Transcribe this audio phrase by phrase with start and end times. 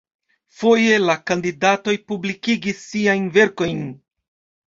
[0.59, 3.85] Foje la kandidatoj publikigis siajn verkojn.